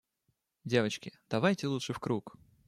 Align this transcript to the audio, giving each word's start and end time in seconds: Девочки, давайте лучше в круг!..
Девочки, 0.63 1.13
давайте 1.29 1.67
лучше 1.67 1.93
в 1.93 1.99
круг!.. 1.99 2.33